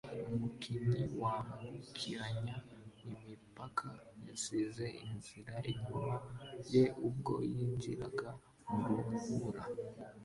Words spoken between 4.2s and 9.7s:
yasize inzira inyuma ye ubwo yinjiraga mu rubura